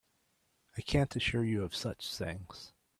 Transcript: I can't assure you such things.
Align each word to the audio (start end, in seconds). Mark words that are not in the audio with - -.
I 0.77 0.81
can't 0.81 1.15
assure 1.15 1.43
you 1.43 1.69
such 1.71 2.15
things. 2.17 2.73